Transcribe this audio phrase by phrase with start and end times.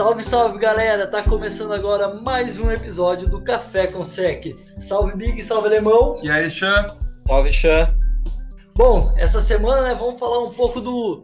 [0.00, 1.06] Salve, salve galera!
[1.06, 4.56] Tá começando agora mais um episódio do Café com Sec.
[4.78, 6.18] Salve Big, salve Alemão!
[6.22, 6.86] E aí, Xan?
[7.26, 7.94] Salve, Xan!
[8.74, 11.22] Bom, essa semana né, vamos falar um pouco do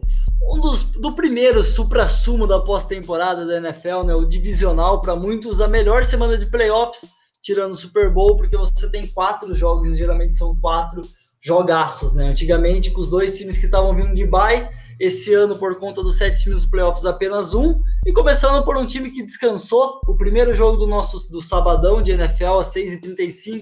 [0.51, 5.67] um dos, do primeiro supra-sumo da pós-temporada da NFL, né, o divisional, para muitos a
[5.67, 7.09] melhor semana de playoffs,
[7.41, 11.01] tirando o Super Bowl, porque você tem quatro jogos, e geralmente são quatro
[11.47, 12.27] jogaços, né?
[12.27, 14.67] Antigamente, com os dois times que estavam vindo de bye,
[14.99, 17.73] esse ano, por conta dos sete times dos playoffs, apenas um.
[18.05, 22.11] E começando por um time que descansou, o primeiro jogo do nosso do sabadão de
[22.11, 23.61] NFL, às 6h35,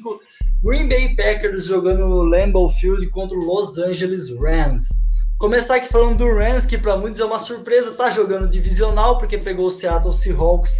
[0.63, 4.88] Green Bay Packers jogando no Lambeau Field contra o Los Angeles Rams.
[5.38, 9.38] Começar aqui falando do Rams, que para muitos é uma surpresa, tá jogando divisional, porque
[9.38, 10.73] pegou o Seattle Seahawks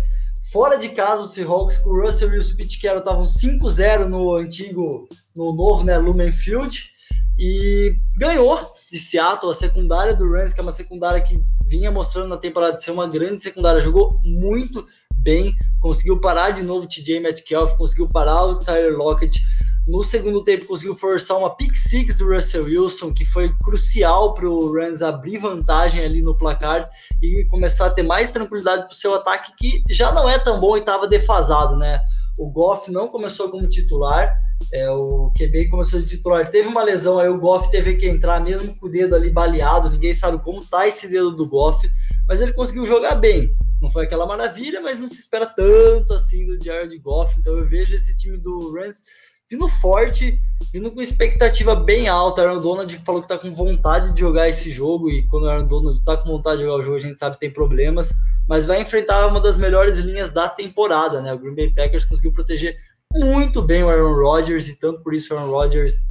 [0.52, 5.06] fora de casa, o Seahawks com o Russell e Pete Carroll estavam 5-0 no antigo,
[5.36, 6.95] no novo, né, Lumen Field.
[7.38, 11.36] E ganhou de Seattle, a secundária do Rams, que é uma secundária que
[11.68, 14.84] vinha mostrando na temporada de ser uma grande secundária, jogou muito
[15.18, 19.42] bem, conseguiu parar de novo o TJ Metcalf, conseguiu parar o Tyler Lockett.
[19.88, 24.50] No segundo tempo, conseguiu forçar uma pick six do Russell Wilson, que foi crucial para
[24.50, 26.86] o Rams abrir vantagem ali no placar
[27.22, 30.60] e começar a ter mais tranquilidade para o seu ataque, que já não é tão
[30.60, 32.00] bom e estava defasado, né?
[32.38, 34.34] O Goff não começou como titular,
[34.72, 38.44] é, o QB começou de titular, teve uma lesão, aí o Goff teve que entrar
[38.44, 41.88] mesmo com o dedo ali baleado, ninguém sabe como tá esse dedo do Goff,
[42.28, 43.56] mas ele conseguiu jogar bem.
[43.82, 47.68] Não foi aquela maravilha, mas não se espera tanto assim do Jared Goff, então eu
[47.68, 49.04] vejo esse time do Rams
[49.50, 50.36] vindo forte,
[50.74, 52.42] vindo com expectativa bem alta.
[52.42, 55.68] Aaron Donald falou que tá com vontade de jogar esse jogo, e quando o Aaron
[55.68, 58.14] Donald tá com vontade de jogar o jogo, a gente sabe que tem problemas,
[58.48, 61.34] mas vai enfrentar uma das melhores linhas da temporada, né?
[61.34, 62.76] O Green Bay Packers conseguiu proteger
[63.14, 66.04] muito bem o Aaron Rodgers e tanto por isso o Aaron Rodgers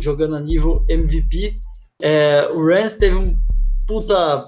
[0.00, 1.54] jogando a nível MVP.
[2.02, 3.30] É, o Rams teve um
[3.86, 4.46] puta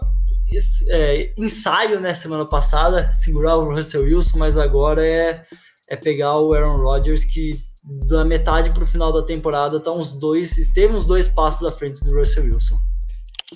[0.91, 5.45] é, ensaio né, semana passada, segurar o Russell Wilson, mas agora é,
[5.89, 10.13] é pegar o Aaron Rodgers que da metade para o final da temporada tá uns
[10.13, 12.77] dois, esteve uns dois passos à frente do Russell Wilson.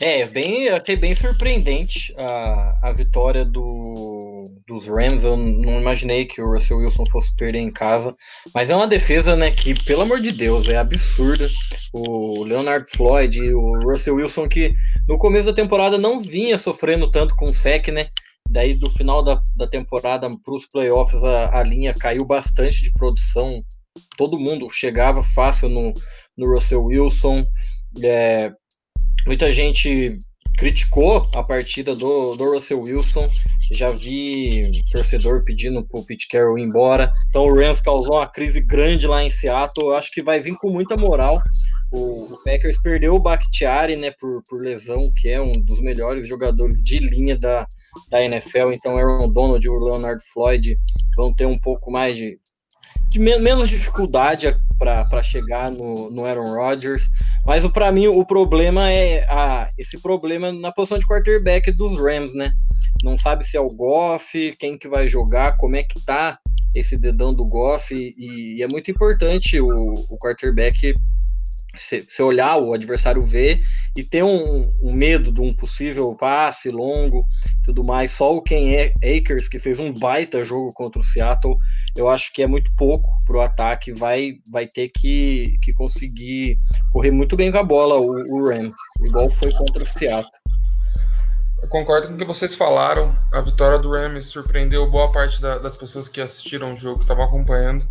[0.01, 5.25] É, bem, achei bem surpreendente a, a vitória do, dos Rams.
[5.25, 8.15] Eu não imaginei que o Russell Wilson fosse perder em casa.
[8.55, 11.49] Mas é uma defesa, né, que, pelo amor de Deus, é absurda.
[11.93, 14.71] O Leonard Floyd e o Russell Wilson, que
[15.09, 18.09] no começo da temporada não vinha sofrendo tanto com o sec, né?
[18.49, 22.93] Daí, do final da, da temporada para os playoffs, a, a linha caiu bastante de
[22.93, 23.59] produção.
[24.17, 25.93] Todo mundo chegava fácil no,
[26.37, 27.45] no Russell Wilson.
[28.03, 28.53] É,
[29.27, 30.19] Muita gente
[30.56, 33.28] criticou a partida do, do Russell Wilson.
[33.71, 37.12] Já vi torcedor pedindo pro Pete Carroll ir embora.
[37.28, 39.89] Então o Rams causou uma crise grande lá em Seattle.
[39.89, 41.41] Eu acho que vai vir com muita moral.
[41.93, 46.27] O, o Packers perdeu o Bakhtiari, né, por, por lesão, que é um dos melhores
[46.27, 47.67] jogadores de linha da,
[48.09, 48.72] da NFL.
[48.72, 50.77] Então Aaron Donald e o Leonard Floyd
[51.17, 52.39] vão ter um pouco mais de,
[53.10, 57.10] de menos dificuldade para chegar no, no Aaron Rodgers.
[57.44, 62.32] Mas para mim o problema é a, esse problema na posição de quarterback dos Rams,
[62.34, 62.53] né?
[63.03, 66.38] Não sabe se é o Goff, quem que vai jogar, como é que tá
[66.75, 70.94] esse dedão do Goff e, e é muito importante o, o quarterback
[71.75, 73.65] você olhar o adversário ver
[73.97, 77.25] e ter um, um, medo de um possível passe longo
[77.65, 78.13] tudo mais.
[78.13, 81.57] Só o Ken Akers, que fez um baita jogo contra o Seattle,
[81.97, 83.93] eu acho que é muito pouco para o ataque.
[83.93, 86.59] Vai, vai ter que, que conseguir
[86.91, 90.31] correr muito bem com a bola o, o Rams, igual foi contra o Seattle.
[91.63, 93.17] Eu concordo com o que vocês falaram.
[93.33, 97.05] A vitória do Rams surpreendeu boa parte da, das pessoas que assistiram o jogo, que
[97.05, 97.87] estavam acompanhando.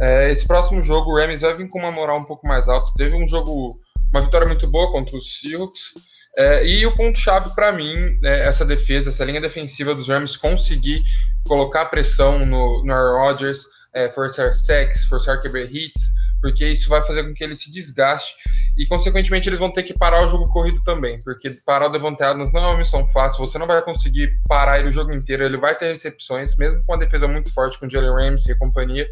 [0.00, 2.92] É, esse próximo jogo, o Rams vai vir com uma moral um pouco mais alta.
[2.96, 3.78] Teve um jogo,
[4.12, 5.92] uma vitória muito boa contra os Seahawks.
[6.36, 11.02] É, e o ponto-chave para mim é essa defesa, essa linha defensiva dos Rams conseguir
[11.44, 16.02] colocar pressão no, no Aaron Rodgers, é, forçar sacks, forçar QB hits,
[16.40, 18.32] porque isso vai fazer com que ele se desgaste
[18.78, 22.28] e, consequentemente, eles vão ter que parar o jogo corrido também, porque parar o Devontae
[22.28, 25.44] Adams não é uma missão fácil, você não vai conseguir parar ele o jogo inteiro,
[25.44, 28.58] ele vai ter recepções, mesmo com uma defesa muito forte com o Jalen Ramsey e
[28.58, 29.06] companhia,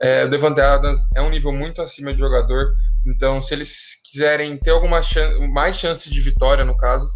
[0.00, 2.74] é, o Devante Adams é um nível muito acima de jogador,
[3.06, 7.08] então se eles quiserem ter alguma chance, mais chance de vitória, no caso,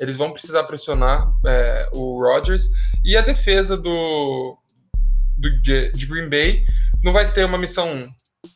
[0.00, 2.64] eles vão precisar pressionar é, o Rodgers
[3.04, 4.58] e a defesa do,
[5.36, 6.64] do de Green Bay
[7.02, 8.08] não vai ter uma missão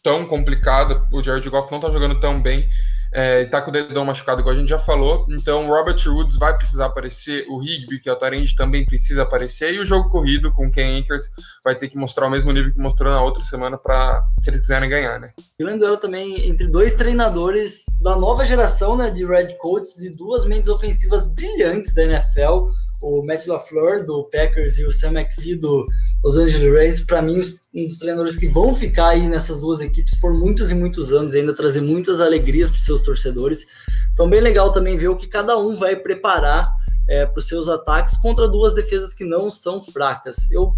[0.03, 1.07] tão complicada.
[1.13, 2.67] O Jared Goff não está jogando tão bem
[3.13, 5.27] é, tá com o dedão machucado, igual a gente já falou.
[5.29, 9.75] Então, Robert Woods vai precisar aparecer, o Higby, que é o Tarend, também precisa aparecer,
[9.75, 11.25] e o jogo corrido com Ken Akers
[11.65, 14.61] vai ter que mostrar o mesmo nível que mostrou na outra semana para se eles
[14.61, 15.33] quiserem ganhar, né?
[15.59, 20.47] Grande duelo também entre dois treinadores da nova geração né, de Red Coats e duas
[20.47, 22.63] mentes ofensivas brilhantes da NFL.
[23.03, 25.85] O Matt LaFleur do Packers e o Sam McVie do
[26.23, 27.41] Los Angeles Rays, para mim,
[27.75, 31.35] um dos treinadores que vão ficar aí nessas duas equipes por muitos e muitos anos,
[31.35, 33.67] ainda trazer muitas alegrias para os seus torcedores.
[34.13, 36.71] Então, bem legal também ver o que cada um vai preparar
[37.09, 40.51] é, para os seus ataques contra duas defesas que não são fracas.
[40.51, 40.69] Eu,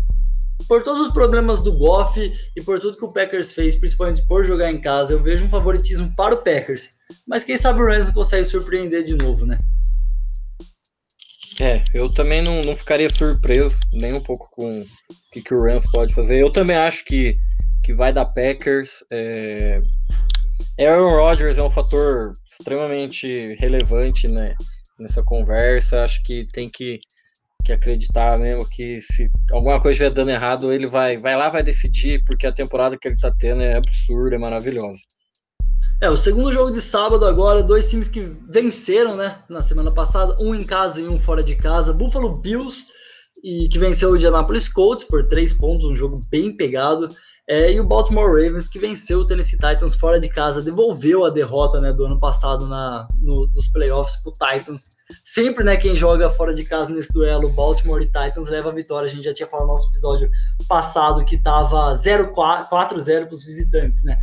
[0.66, 4.44] por todos os problemas do Goff e por tudo que o Packers fez, principalmente por
[4.44, 6.90] jogar em casa, eu vejo um favoritismo para o Packers.
[7.26, 9.58] Mas quem sabe o Rams não consegue surpreender de novo, né?
[11.60, 14.84] É, eu também não, não ficaria surpreso nem um pouco com o
[15.32, 16.40] que, que o Rams pode fazer.
[16.40, 17.34] Eu também acho que,
[17.82, 19.04] que vai dar Packers.
[19.12, 19.80] É...
[20.80, 24.54] Aaron Rodgers é um fator extremamente relevante né,
[24.98, 26.02] nessa conversa.
[26.02, 26.98] Acho que tem que,
[27.64, 31.62] que acreditar mesmo que se alguma coisa estiver dando errado, ele vai, vai lá, vai
[31.62, 35.00] decidir, porque a temporada que ele tá tendo é absurda, é maravilhosa.
[36.00, 40.36] É, o segundo jogo de sábado agora, dois times que venceram, né, na semana passada,
[40.40, 41.92] um em casa e um fora de casa.
[41.92, 42.88] Buffalo Bills,
[43.44, 47.14] e que venceu o Indianapolis Colts por três pontos, um jogo bem pegado.
[47.46, 51.30] É, e o Baltimore Ravens, que venceu o Tennessee Titans fora de casa, devolveu a
[51.30, 54.96] derrota né, do ano passado na, no, nos playoffs para o Titans.
[55.22, 59.06] Sempre né, quem joga fora de casa nesse duelo, Baltimore e Titans, leva a vitória.
[59.06, 60.30] A gente já tinha falado no nosso episódio
[60.66, 64.02] passado que estava 4-0 para os visitantes.
[64.04, 64.18] Né?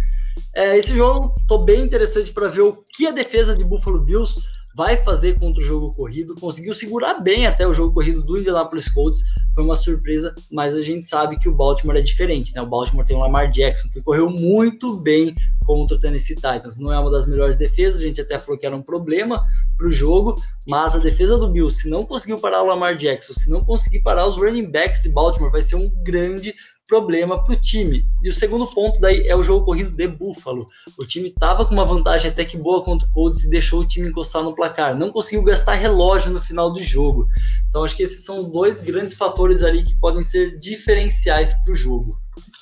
[0.56, 4.42] É, esse jogo tô bem interessante para ver o que a defesa de Buffalo Bills
[4.76, 6.36] vai fazer contra o jogo corrido.
[6.36, 9.22] Conseguiu segurar bem até o jogo corrido do Indianapolis Colts.
[9.54, 12.62] Foi uma surpresa, mas a gente sabe que o Baltimore é diferente, né?
[12.62, 15.34] O Baltimore tem o Lamar Jackson, que correu muito bem
[15.66, 16.78] contra o Tennessee Titans.
[16.80, 19.42] Não é uma das melhores defesas, a gente até falou que era um problema
[19.78, 20.36] para o jogo,
[20.68, 24.02] mas a defesa do Bills, se não conseguiu parar o Lamar Jackson, se não conseguir
[24.02, 26.54] parar os running backs de Baltimore, vai ser um grande
[26.92, 28.06] problema para o time.
[28.22, 30.68] E o segundo ponto daí é o jogo corrido de Buffalo.
[31.00, 33.88] O time estava com uma vantagem até que boa contra o Colts e deixou o
[33.88, 34.94] time encostar no placar.
[34.94, 37.30] Não conseguiu gastar relógio no final do jogo.
[37.70, 41.76] Então acho que esses são dois grandes fatores ali que podem ser diferenciais para o
[41.78, 42.20] jogo.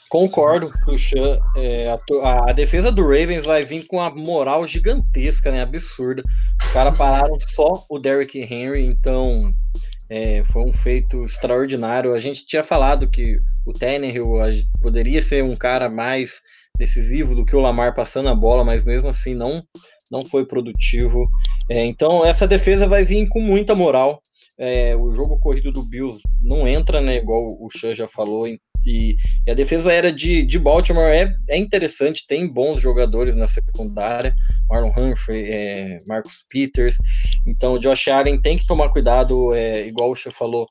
[0.10, 1.40] Concordo, Puxa.
[1.56, 5.64] É, a, a, defesa do Ravens vai vir com uma moral gigantesca, né?
[5.64, 6.22] Absurda.
[6.64, 9.50] Os caras pararam só o Derrick Henry, então
[10.10, 12.14] é, foi um feito extraordinário.
[12.14, 14.34] A gente tinha falado que o Tannehill
[14.82, 16.42] poderia ser um cara mais
[16.78, 19.64] decisivo do que o Lamar passando a bola, mas mesmo assim não,
[20.10, 21.24] não foi produtivo.
[21.70, 24.22] É, então essa defesa vai vir com muita moral.
[24.58, 27.18] É, o jogo corrido do Bills não entra, né?
[27.18, 28.46] Igual o Chan já falou,
[28.86, 29.16] e,
[29.46, 34.34] e, a defesa aérea de, de Baltimore é, é interessante, tem bons jogadores na secundária,
[34.70, 36.96] Marlon Humphrey, é, Marcus Peters.
[37.48, 40.68] Então o Josh Allen tem que tomar cuidado, é, igual o Che falou.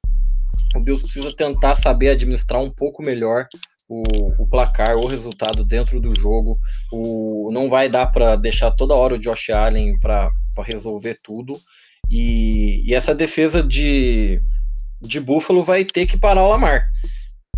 [0.76, 3.46] O Bills precisa tentar saber administrar um pouco melhor
[3.88, 4.02] o,
[4.42, 6.58] o, placar, o resultado dentro do jogo.
[6.92, 10.28] O, não vai dar para deixar toda hora o Josh Allen para
[10.58, 11.58] resolver tudo.
[12.10, 14.38] E, e, essa defesa de,
[15.00, 16.88] de Buffalo vai ter que parar o Lamar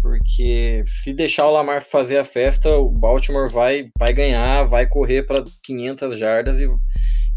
[0.03, 5.25] porque se deixar o Lamar fazer a festa, o Baltimore vai, vai ganhar, vai correr
[5.25, 6.69] para 500 jardas e,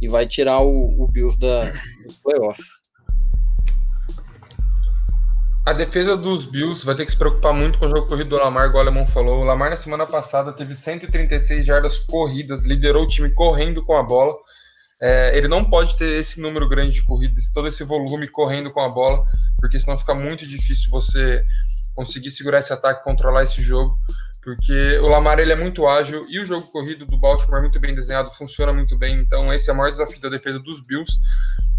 [0.02, 1.72] e vai tirar o, o Bills da,
[2.06, 2.84] dos playoffs.
[5.66, 8.36] A defesa dos Bills vai ter que se preocupar muito com o jogo corrido do
[8.36, 9.40] Lamar, igual o Alemão falou.
[9.40, 14.04] O Lamar na semana passada teve 136 jardas corridas, liderou o time correndo com a
[14.04, 14.34] bola.
[15.02, 18.82] É, ele não pode ter esse número grande de corridas, todo esse volume correndo com
[18.82, 19.24] a bola,
[19.58, 21.42] porque senão fica muito difícil você
[21.96, 23.98] conseguir segurar esse ataque, controlar esse jogo,
[24.42, 27.80] porque o Lamar ele é muito ágil e o jogo corrido do Baltimore é muito
[27.80, 29.20] bem desenhado, funciona muito bem.
[29.20, 31.14] Então esse é o maior desafio da defesa dos Bills.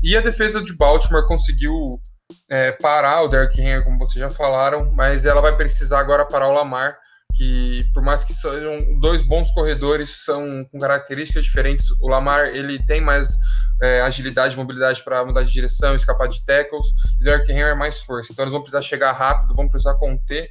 [0.03, 2.01] E a defesa de Baltimore conseguiu
[2.49, 6.49] é, parar o Derrick Henry, como vocês já falaram, mas ela vai precisar agora parar
[6.49, 6.97] o Lamar
[7.37, 11.91] que por mais que sejam dois bons corredores, são com características diferentes.
[12.01, 13.37] O Lamar ele tem mais
[13.83, 16.87] é, agilidade, mobilidade para mudar de direção, escapar de tackles.
[17.19, 18.33] E o Derrick Henry é mais força.
[18.33, 20.49] Então eles vão precisar chegar rápido, vão precisar conter.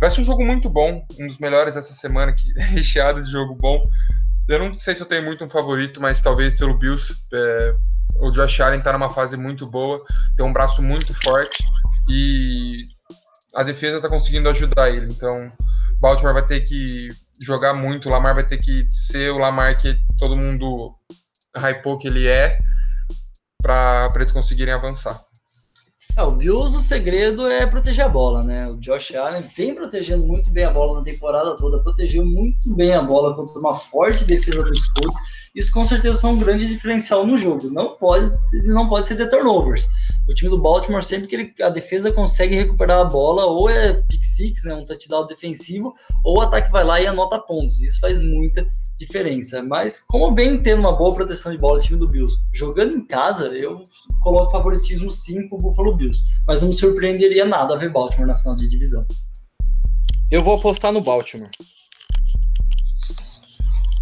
[0.00, 3.30] Vai ser um jogo muito bom, um dos melhores essa semana, que é recheado de
[3.30, 3.82] jogo bom.
[4.46, 7.14] Eu não sei se eu tenho muito um favorito, mas talvez pelo Bills.
[7.32, 7.74] É,
[8.20, 10.04] o Josh Allen está numa fase muito boa,
[10.36, 11.64] tem um braço muito forte
[12.08, 12.84] e
[13.54, 15.06] a defesa está conseguindo ajudar ele.
[15.06, 15.50] Então,
[16.04, 17.08] Baltimore vai ter que
[17.40, 20.94] jogar muito, o Lamar vai ter que ser o Lamar que todo mundo
[21.56, 22.58] hypou que ele é
[23.62, 25.18] para eles conseguirem avançar.
[26.16, 28.68] É, o Bills, o segredo é proteger a bola, né?
[28.68, 32.92] O Josh Allen vem protegendo muito bem a bola na temporada toda, protegeu muito bem
[32.92, 35.20] a bola contra uma forte defesa dos Colts.
[35.54, 37.68] Isso com certeza foi um grande diferencial no jogo.
[37.68, 38.32] Não pode,
[38.66, 39.88] não pode ser de turnovers
[40.28, 43.92] o time do Baltimore, sempre que ele, a defesa consegue recuperar a bola, ou é
[44.08, 45.94] pick six, né, um touchdown defensivo,
[46.24, 47.82] ou o ataque vai lá e anota pontos.
[47.82, 48.83] Isso faz muita diferença.
[49.66, 53.04] Mas como vem tendo uma boa proteção de bola o time do Bills, jogando em
[53.04, 53.82] casa, eu
[54.22, 56.24] coloco favoritismo sim pro Buffalo Bills.
[56.46, 59.06] Mas não me surpreenderia nada ver Baltimore na final de divisão.
[60.30, 61.50] Eu vou apostar no Baltimore.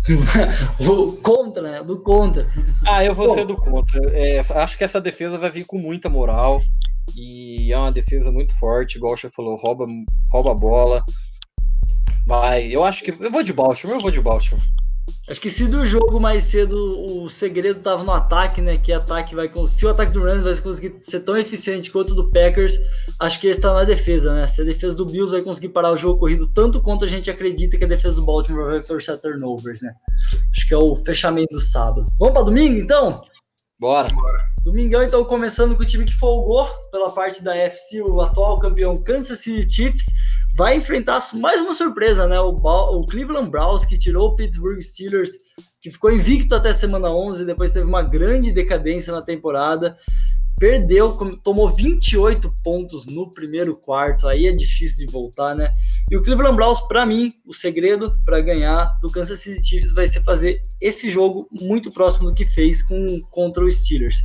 [1.22, 1.82] contra, né?
[1.82, 2.46] Do contra.
[2.87, 3.34] Ah, eu vou Pô.
[3.34, 4.00] ser do contra.
[4.11, 6.61] É, acho que essa defesa vai vir com muita moral.
[7.16, 9.87] E é uma defesa muito forte, igual você falou, rouba,
[10.30, 11.04] rouba a bola.
[12.26, 13.11] Vai, eu acho que.
[13.11, 14.62] Eu vou de Baltimore, eu vou de Baltimore.
[15.29, 18.76] Acho que se do jogo mais cedo o segredo tava no ataque, né?
[18.76, 22.14] Que ataque vai se o ataque do Rams vai conseguir ser tão eficiente quanto o
[22.14, 22.76] do Packers,
[23.21, 24.47] acho que esse tá na defesa, né?
[24.47, 27.31] Se a defesa do Bills vai conseguir parar o jogo corrido tanto quanto a gente
[27.31, 29.93] acredita que a defesa do Baltimore vai forçar turnovers, né?
[30.50, 32.07] Acho que é o fechamento do sábado.
[32.19, 33.23] Vamos para domingo então?
[33.79, 34.09] Bora.
[34.14, 34.52] Bora.
[34.62, 38.97] Domingão, então, começando com o time que folgou pela parte da FC, o atual campeão
[38.97, 40.07] Kansas City Chiefs,
[40.54, 42.38] vai enfrentar mais uma surpresa, né?
[42.40, 45.30] O, o Cleveland Browns, que tirou o Pittsburgh Steelers,
[45.80, 49.97] que ficou invicto até semana 11, depois teve uma grande decadência na temporada
[50.59, 55.73] perdeu, tomou 28 pontos no primeiro quarto, aí é difícil de voltar, né?
[56.11, 60.06] E o Cleveland Browns, para mim, o segredo para ganhar do Kansas City Chiefs vai
[60.06, 64.16] ser fazer esse jogo muito próximo do que fez com contra o Steelers.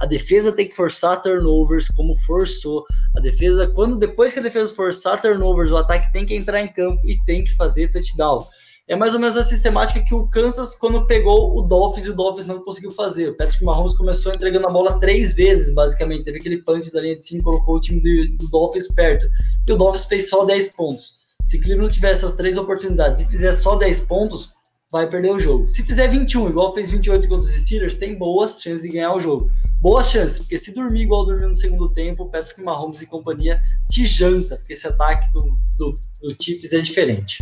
[0.00, 2.84] A defesa tem que forçar turnovers, como forçou.
[3.16, 6.68] A defesa, quando depois que a defesa forçar turnovers, o ataque tem que entrar em
[6.68, 8.44] campo e tem que fazer touchdown
[8.86, 12.14] é mais ou menos a sistemática que o Kansas, quando pegou o Dolphins, e o
[12.14, 13.30] Dolphins não conseguiu fazer.
[13.30, 16.24] O Patrick Mahomes começou entregando a bola três vezes, basicamente.
[16.24, 19.26] Teve aquele punch da linha de cima, colocou o time do, do Dolphins perto.
[19.66, 21.24] E o Dolphins fez só 10 pontos.
[21.42, 24.52] Se Cleveland tiver essas três oportunidades e fizer só 10 pontos,
[24.92, 25.64] vai perder o jogo.
[25.64, 29.20] Se fizer 21, igual fez 28 contra os Steelers, tem boas chances de ganhar o
[29.20, 29.50] jogo.
[29.80, 33.60] Boas chances, porque se dormir igual dormiu no segundo tempo, Patrick Mahomes e companhia
[33.90, 37.38] te janta, porque esse ataque do, do, do Chiefs é diferente.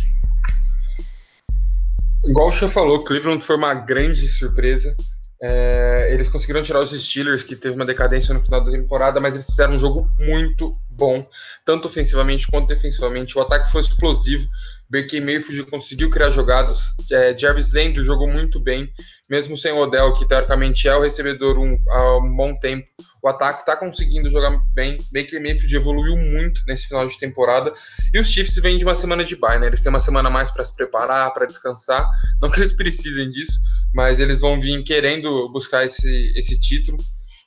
[2.25, 4.95] Igual o Xan falou, Cleveland foi uma grande surpresa.
[5.41, 9.35] É, eles conseguiram tirar os Steelers, que teve uma decadência no final da temporada, mas
[9.35, 11.21] eles fizeram um jogo muito bom,
[11.65, 13.37] tanto ofensivamente quanto defensivamente.
[13.37, 14.47] O ataque foi explosivo.
[14.89, 16.91] Baker Mayfield conseguiu criar jogadas.
[17.11, 18.91] É, Jarvis Landry jogou muito bem,
[19.29, 22.87] mesmo sem o Odell, que teoricamente é o recebedor um, há um bom tempo.
[23.23, 24.97] O ataque está conseguindo jogar bem.
[25.11, 27.71] Baker Mayfield evoluiu muito nesse final de temporada.
[28.13, 29.67] E os Chiefs vêm de uma semana de bye, né?
[29.67, 32.05] Eles têm uma semana mais para se preparar, para descansar.
[32.41, 33.59] Não que eles precisem disso,
[33.93, 36.97] mas eles vão vir querendo buscar esse, esse título.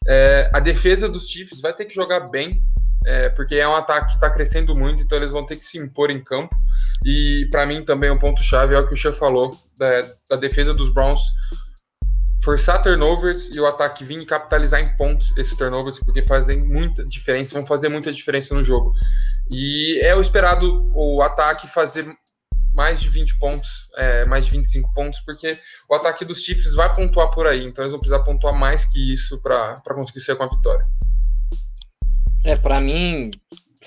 [0.09, 2.62] É, a defesa dos Chiefs vai ter que jogar bem,
[3.07, 5.78] é, porque é um ataque que está crescendo muito, então eles vão ter que se
[5.78, 6.55] impor em campo.
[7.05, 10.75] E para mim também um ponto-chave é o que o Chef falou, da, da defesa
[10.75, 11.21] dos Browns
[12.47, 17.05] forçar turnovers e o ataque vir e capitalizar em pontos esses turnovers, porque fazem muita
[17.05, 18.93] diferença, vão fazer muita diferença no jogo.
[19.50, 22.07] E é o esperado o ataque fazer
[22.73, 25.59] mais de 20 pontos, é, mais de 25 pontos, porque
[25.91, 29.12] o ataque dos Chiefs vai pontuar por aí, então eles vão precisar pontuar mais que
[29.12, 30.87] isso para conseguir ser com a vitória.
[32.45, 33.31] É, para mim,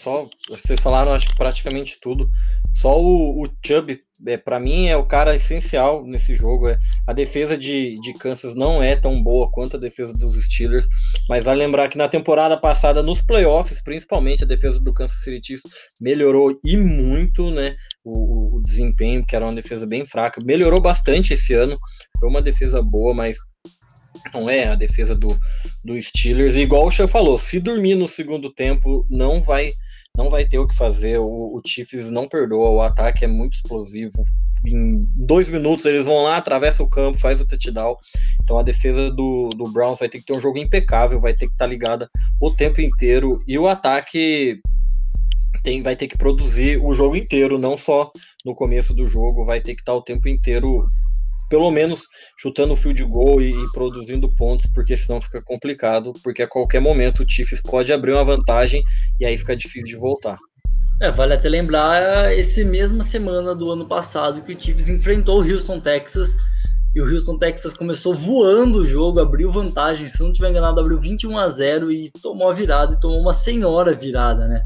[0.02, 2.30] só vocês falaram acho que praticamente tudo.
[2.76, 6.70] Só o, o Chubb, é, para mim, é o cara essencial nesse jogo.
[6.70, 10.88] É, a defesa de, de Kansas não é tão boa quanto a defesa dos Steelers,
[11.28, 15.46] mas vai lembrar que na temporada passada, nos playoffs, principalmente, a defesa do Kansas City
[15.46, 15.64] Chiefs
[16.00, 17.76] melhorou e muito, né?
[18.04, 21.78] O, o desempenho, que era uma defesa bem fraca, melhorou bastante esse ano.
[22.20, 23.38] Foi uma defesa boa, mas
[24.34, 25.38] não é a defesa do,
[25.84, 26.56] do Steelers.
[26.56, 29.74] E igual o Chan falou, se dormir no segundo tempo, não vai
[30.18, 31.18] não vai ter o que fazer.
[31.20, 34.22] O, o Chiefs não perdoa, o ataque é muito explosivo.
[34.66, 37.96] Em dois minutos eles vão lá, atravessa o campo, faz o touchdown.
[38.44, 41.48] Então a defesa do, do Browns vai ter que ter um jogo impecável, vai ter
[41.48, 42.10] que estar tá ligada
[42.42, 43.40] o tempo inteiro.
[43.48, 44.60] E o ataque
[45.64, 48.12] tem, vai ter que produzir o jogo inteiro, não só
[48.46, 50.88] no começo do jogo, vai ter que estar tá o tempo inteiro
[51.50, 52.04] pelo menos
[52.38, 56.80] chutando o field goal e, e, produzindo pontos, porque senão fica complicado, porque a qualquer
[56.80, 58.84] momento o Chiefs pode abrir uma vantagem
[59.20, 60.38] e aí fica difícil de voltar.
[61.02, 65.50] É, vale até lembrar esse mesma semana do ano passado que o Chiefs enfrentou o
[65.50, 66.36] Houston, Texas,
[66.94, 71.00] e o Houston, Texas começou voando o jogo, abriu vantagem, se não tiver enganado, abriu
[71.00, 74.62] 21 a 0 e tomou a virada, e tomou uma senhora virada, né?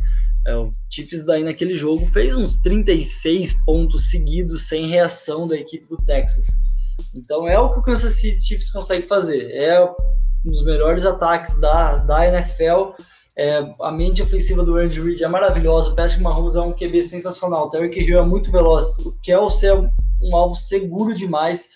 [0.45, 5.85] É, o Chiefs daí naquele jogo fez uns 36 pontos seguidos sem reação da equipe
[5.85, 6.47] do Texas.
[7.13, 9.51] Então é o que o Kansas City Chiefs consegue fazer.
[9.51, 9.93] É um
[10.45, 12.91] dos melhores ataques da, da NFL.
[13.35, 15.89] É, a mente ofensiva do Andy Reid é maravilhosa.
[15.89, 17.65] O Patrick Mahomes é um QB sensacional.
[17.65, 18.97] O Terry Hill é muito veloz.
[18.99, 21.69] O Kelsey é um alvo seguro demais.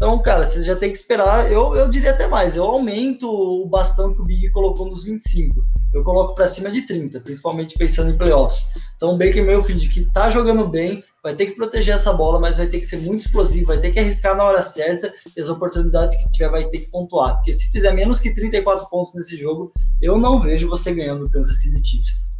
[0.00, 1.52] Então, cara, você já tem que esperar.
[1.52, 2.56] Eu, eu diria até mais.
[2.56, 5.62] Eu aumento o bastão que o Big colocou nos 25.
[5.92, 8.64] Eu coloco para cima de 30, principalmente pensando em playoffs.
[8.96, 12.56] Então, o Baker Mayfield, que tá jogando bem, vai ter que proteger essa bola, mas
[12.56, 15.50] vai ter que ser muito explosivo, vai ter que arriscar na hora certa e as
[15.50, 17.34] oportunidades que tiver vai ter que pontuar.
[17.34, 21.30] Porque se fizer menos que 34 pontos nesse jogo, eu não vejo você ganhando o
[21.30, 22.30] Kansas City Chiefs.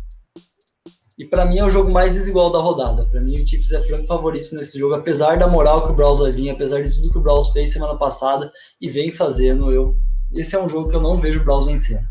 [1.20, 3.04] E para mim é o jogo mais desigual da rodada.
[3.04, 6.18] Para mim o Chiefs é franco favorito nesse jogo, apesar da moral que o Browns
[6.18, 8.50] vai vir, apesar de tudo que o Browns fez semana passada
[8.80, 9.70] e vem fazendo.
[9.70, 9.94] Eu,
[10.32, 12.02] esse é um jogo que eu não vejo o Browns vencer.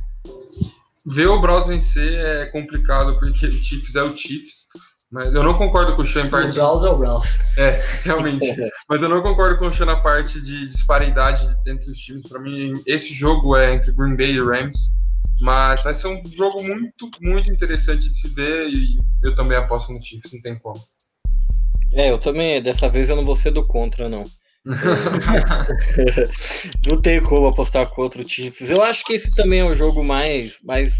[1.07, 4.67] Ver o Browns vencer é complicado porque o Chiefs é o Chiefs.
[5.11, 6.51] Mas eu não concordo com o Sean em parte.
[6.51, 7.39] O Browns é o Browns.
[7.57, 8.45] É, realmente.
[8.87, 12.29] mas eu não concordo com o Sean na parte de disparidade entre os times.
[12.29, 14.91] Para mim, esse jogo é entre Green Bay e Rams.
[15.39, 19.93] Mas vai ser um jogo muito, muito interessante de se ver e eu também aposto
[19.93, 20.83] no Chiefs, não tem como.
[21.93, 24.23] É, eu também, dessa vez eu não vou ser do contra, não.
[26.87, 28.69] não tem como apostar contra o Chiefs.
[28.69, 30.93] Eu acho que esse também é o jogo mais, mais,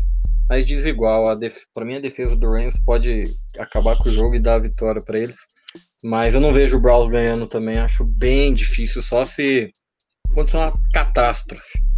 [0.50, 1.36] mais desigual.
[1.36, 1.55] Def...
[1.74, 5.01] Para mim, a defesa do Rams pode acabar com o jogo e dar a vitória
[5.01, 5.38] para eles.
[6.03, 7.77] Mas eu não vejo o Browns ganhando também.
[7.77, 9.72] Acho bem difícil, só se
[10.31, 11.88] acontecer uma catástrofe.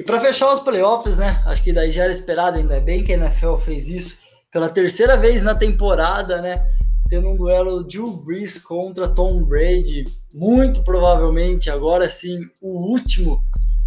[0.00, 1.42] E para fechar os playoffs, né?
[1.44, 4.16] Acho que daí já era esperado, ainda bem que a NFL fez isso
[4.50, 6.64] pela terceira vez na temporada, né?
[7.10, 13.42] Tendo um duelo Drew Brees contra Tom Brady, muito provavelmente agora sim o último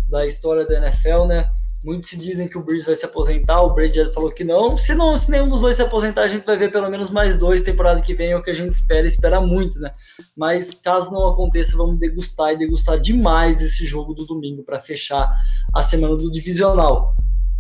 [0.08, 1.50] da história da NFL, né?
[1.84, 4.78] Muitos dizem que o Breeze vai se aposentar, o Brady já falou que não.
[4.78, 7.38] Se não, se nenhum dos dois se aposentar, a gente vai ver pelo menos mais
[7.38, 9.92] dois temporada que vem, é o que a gente espera, espera muito, né?
[10.36, 15.30] Mas caso não aconteça, vamos degustar e degustar demais esse jogo do domingo para fechar
[15.76, 17.16] a semana do divisional.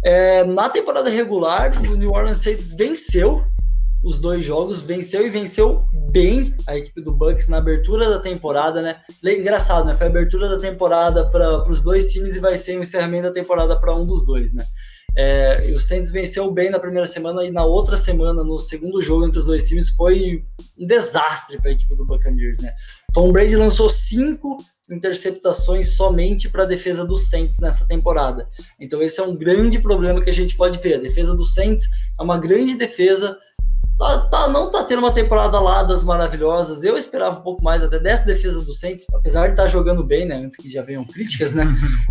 [0.06, 3.44] É, na temporada regular, o New Orleans Saints venceu
[4.04, 5.82] os dois jogos, venceu e venceu
[6.12, 8.98] bem a equipe do Bucks na abertura da temporada, né?
[9.24, 9.96] Engraçado, né?
[9.96, 13.34] Foi a abertura da temporada para os dois times e vai ser o encerramento da
[13.34, 14.66] temporada para um dos dois, né?
[15.16, 19.26] É, o Saints venceu bem na primeira semana e na outra semana, no segundo jogo
[19.26, 20.44] entre os dois times, foi
[20.78, 22.74] um desastre para a equipe do Buccaneers, né?
[23.14, 24.58] Tom Brady lançou cinco
[24.92, 28.50] interceptações somente para a defesa do Saints nessa temporada.
[28.80, 30.96] Então esse é um grande problema que a gente pode ver.
[30.96, 31.86] A defesa do Saints
[32.20, 33.38] é uma grande defesa
[34.04, 36.84] tá, tá, não tá tendo uma temporada lá das maravilhosas.
[36.84, 40.04] Eu esperava um pouco mais até dessa defesa do Saints, apesar de estar tá jogando
[40.04, 40.36] bem, né?
[40.36, 41.66] Antes que já venham críticas, né?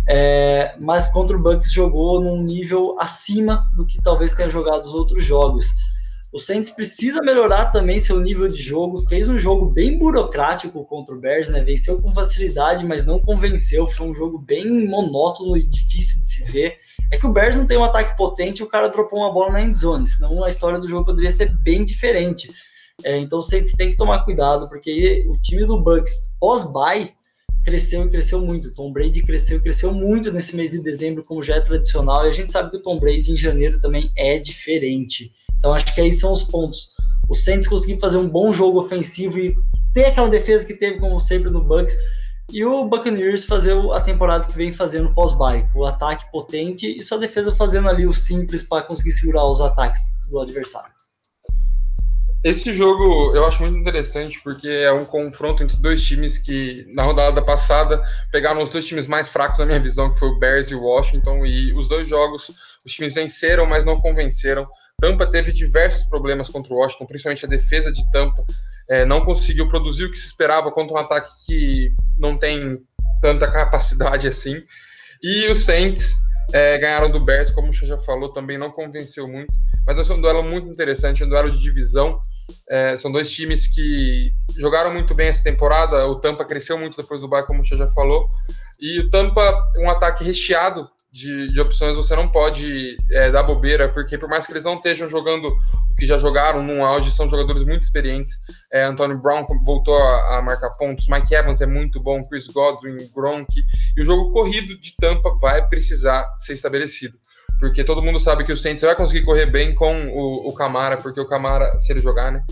[0.07, 4.93] É, mas contra o Bucks jogou num nível acima do que talvez tenha jogado os
[4.93, 5.67] outros jogos.
[6.33, 8.99] O Saints precisa melhorar também seu nível de jogo.
[9.07, 11.63] Fez um jogo bem burocrático contra o Bears, né?
[11.63, 13.85] Venceu com facilidade, mas não convenceu.
[13.85, 16.73] Foi um jogo bem monótono e difícil de se ver.
[17.13, 19.51] É que o Bears não tem um ataque potente e o cara dropou uma bola
[19.51, 22.49] na endzone, senão a história do jogo poderia ser bem diferente.
[23.03, 27.13] É, então o Saints tem que tomar cuidado, porque o time do Bucks pós-bye
[27.63, 28.73] cresceu e cresceu muito.
[28.73, 32.29] Tom Brady cresceu e cresceu muito nesse mês de dezembro, como já é tradicional, e
[32.29, 35.31] a gente sabe que o Tom Brady em janeiro também é diferente.
[35.55, 36.93] Então acho que aí são os pontos.
[37.29, 39.55] O Saints conseguir fazer um bom jogo ofensivo e
[39.93, 41.95] ter aquela defesa que teve, como sempre, no Bucks,
[42.51, 47.17] e o Buccaneers fazer a temporada que vem fazendo pós-bye, o ataque potente e sua
[47.17, 50.91] defesa fazendo ali o simples para conseguir segurar os ataques do adversário.
[52.43, 57.03] Esse jogo eu acho muito interessante porque é um confronto entre dois times que na
[57.03, 58.03] rodada passada
[58.33, 60.83] pegaram os dois times mais fracos na minha visão, que foi o Bears e o
[60.83, 62.51] Washington, e os dois jogos
[62.85, 64.67] os times venceram, mas não convenceram.
[64.99, 68.43] Tampa teve diversos problemas contra o Washington, principalmente a defesa de Tampa
[68.89, 72.73] é, não conseguiu produzir o que se esperava contra um ataque que não tem
[73.21, 74.61] tanta capacidade assim.
[75.21, 76.15] E os Saints
[76.51, 79.53] é, ganharam do Bears, como o já falou, também não convenceu muito.
[79.87, 82.19] Mas ser um duelo muito interessante, um duelo de divisão.
[82.69, 86.05] É, são dois times que jogaram muito bem essa temporada.
[86.07, 88.27] O Tampa cresceu muito depois do bye, como o já falou.
[88.79, 93.87] E o Tampa, um ataque recheado de, de opções, você não pode é, dar bobeira,
[93.87, 97.29] porque por mais que eles não estejam jogando o que já jogaram num auge, são
[97.29, 98.33] jogadores muito experientes.
[98.71, 103.47] É, Brown voltou a, a, marcar pontos, Mike Evans é muito bom, Chris Godwin, Gronk,
[103.95, 107.15] e o jogo corrido de Tampa vai precisar ser estabelecido.
[107.59, 110.97] Porque todo mundo sabe que o Saints vai conseguir correr bem com o, o Camara,
[110.97, 112.43] porque o Camara, se ele jogar, né?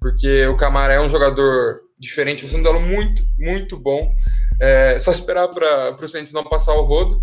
[0.00, 4.10] Porque o Camara é um jogador diferente, um duelo muito, muito bom.
[4.58, 7.22] É, só esperar para o Saints não passar o rodo.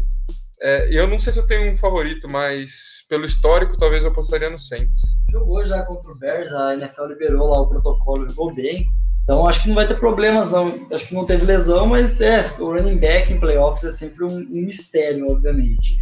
[0.61, 4.49] É, eu não sei se eu tenho um favorito, mas pelo histórico, talvez eu apostaria
[4.49, 5.01] no Saints.
[5.29, 8.85] Jogou já contra o Bears, a NFL liberou lá o protocolo, jogou bem.
[9.23, 10.73] Então acho que não vai ter problemas, não.
[10.91, 14.37] Acho que não teve lesão, mas é, o running back em playoffs é sempre um,
[14.37, 15.97] um mistério, obviamente.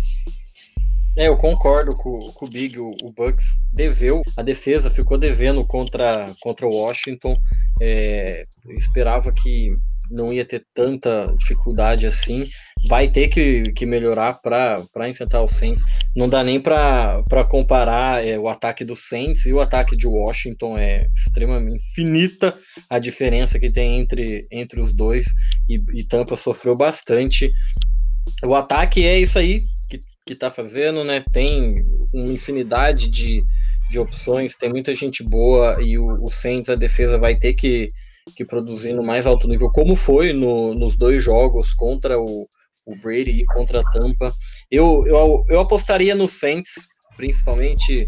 [1.17, 5.65] É, eu concordo com, com o Big, o, o, Bucks deveu, a defesa ficou devendo
[5.65, 7.35] contra, contra o Washington.
[7.81, 9.75] É, esperava que
[10.12, 12.47] não ia ter tanta dificuldade assim.
[12.88, 15.84] Vai ter que, que melhorar para enfrentar o Saints.
[16.15, 20.78] Não dá nem para comparar é, o ataque do Saints e o ataque de Washington.
[20.78, 22.56] É extremamente infinita
[22.89, 25.26] a diferença que tem entre, entre os dois.
[25.69, 27.50] E, e Tampa sofreu bastante.
[28.43, 31.24] O ataque é isso aí que, que tá fazendo, né?
[31.32, 31.76] Tem
[32.13, 33.43] uma infinidade de,
[33.89, 37.89] de opções, tem muita gente boa e o, o Saints, a defesa, vai ter que,
[38.36, 42.47] que produzir no mais alto nível, como foi no, nos dois jogos contra o,
[42.86, 44.34] o Brady e contra a Tampa.
[44.69, 48.07] Eu, eu, eu apostaria no Saints, principalmente,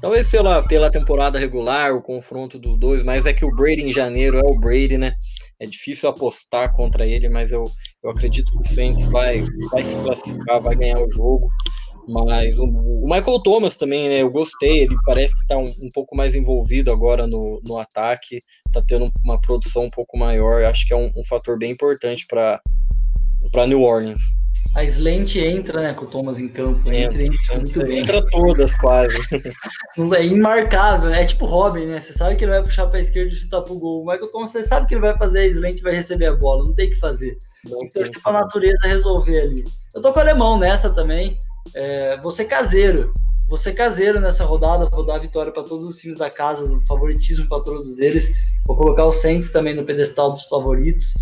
[0.00, 3.92] talvez pela, pela temporada regular, o confronto dos dois, mas é que o Brady em
[3.92, 5.12] janeiro é o Brady, né?
[5.58, 7.64] É difícil apostar contra ele, mas eu,
[8.02, 11.46] eu acredito que o Saints vai, vai se classificar, vai ganhar o jogo.
[12.08, 14.22] Mas o, o, Michael Thomas também, né?
[14.22, 18.40] Eu gostei, ele parece que tá um, um, pouco mais envolvido agora no, no ataque,
[18.72, 20.64] tá tendo uma produção um pouco maior.
[20.64, 22.60] Acho que é um, um fator bem importante para
[23.66, 24.20] New Orleans.
[24.74, 26.88] A Slant entra, né, com o Thomas em campo.
[26.92, 27.98] Entra, entra, entra muito bem.
[27.98, 29.16] Entra todas, quase.
[30.16, 31.22] é imarcável, né?
[31.22, 32.00] É tipo Robin, né?
[32.00, 34.02] Você sabe que ele vai puxar para a esquerda e chutar pro gol.
[34.02, 36.36] O Michael Thomas, você sabe que ele vai fazer a Slant e vai receber a
[36.36, 36.64] bola.
[36.64, 37.36] Não tem o que fazer.
[37.68, 39.64] Tem que torcer pra natureza resolver ali.
[39.92, 41.36] Eu tô com o alemão nessa também.
[41.74, 43.12] É, você caseiro.
[43.48, 47.48] Você caseiro nessa rodada, vou dar a vitória para todos os times da casa, favoritismo
[47.48, 48.32] para todos eles.
[48.64, 51.12] Vou colocar o Saints também no pedestal dos favoritos.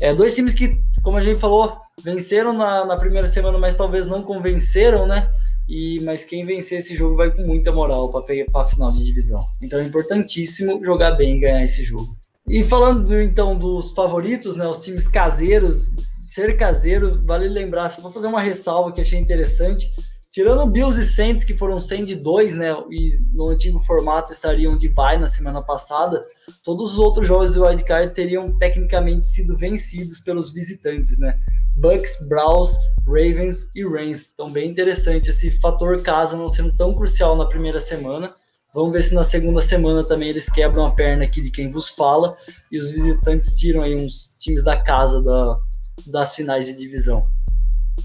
[0.00, 4.06] É, dois times que, como a gente falou, venceram na, na primeira semana, mas talvez
[4.06, 5.26] não convenceram, né?
[5.68, 8.20] E, mas quem vencer esse jogo vai com muita moral para
[8.54, 9.44] a final de divisão.
[9.62, 12.16] Então é importantíssimo jogar bem e ganhar esse jogo.
[12.48, 15.92] E falando então dos favoritos, né, os times caseiros,
[16.32, 19.86] ser caseiro, vale lembrar, se vou fazer uma ressalva que achei interessante,
[20.30, 24.76] tirando Bills e Saints, que foram 100 de 2, né, e no antigo formato estariam
[24.78, 26.22] de bye na semana passada,
[26.64, 31.38] todos os outros jogos do wildcard teriam tecnicamente sido vencidos pelos visitantes, né,
[31.76, 34.30] Bucks, Browns, Ravens e Rams.
[34.32, 38.34] Então bem interessante esse fator casa não sendo tão crucial na primeira semana,
[38.74, 41.90] Vamos ver se na segunda semana também eles quebram a perna aqui de quem vos
[41.90, 42.34] fala
[42.70, 45.60] e os visitantes tiram aí uns times da casa da,
[46.06, 47.22] das finais de divisão.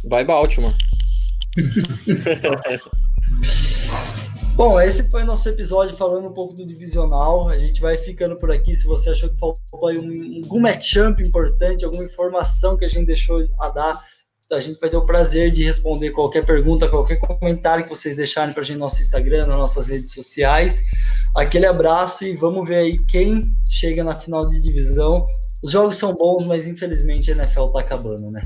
[0.05, 0.73] Vai Baltimore.
[4.55, 7.47] Bom, esse foi nosso episódio falando um pouco do divisional.
[7.47, 8.75] A gente vai ficando por aqui.
[8.75, 13.05] Se você achou que faltou aí um, algum matchup importante, alguma informação que a gente
[13.05, 14.03] deixou a dar,
[14.51, 18.51] a gente vai ter o prazer de responder qualquer pergunta, qualquer comentário que vocês deixarem
[18.51, 20.85] para a gente no nosso Instagram, nas nossas redes sociais.
[21.35, 25.23] Aquele abraço e vamos ver aí quem chega na final de divisão
[25.67, 28.41] os jogos são bons, mas infelizmente a NFL tá acabando, né?